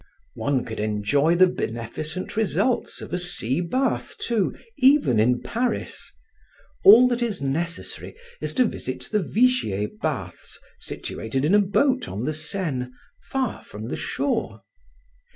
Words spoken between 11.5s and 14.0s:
a boat on the Seine, far from the